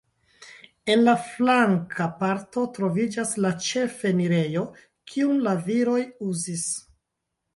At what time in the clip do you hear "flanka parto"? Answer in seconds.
1.25-2.63